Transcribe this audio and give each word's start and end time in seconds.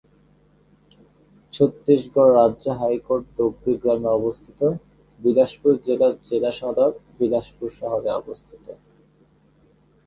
ছত্তীসগঢ় 1.53 2.29
রাজ্য 2.37 2.65
হাইকোর্ট 2.79 3.25
ডোগরি 3.37 3.73
গ্রামে 3.81 4.09
অবস্থিত, 4.19 4.59
বিলাসপুর 5.19 5.73
জেলার 5.85 6.13
জেলা 6.27 6.51
সদর 6.59 6.89
বিলাসপুর 7.17 7.69
শহরে 7.79 8.09
অবস্থিত। 8.21 8.65